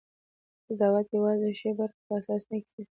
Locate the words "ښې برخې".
1.59-2.01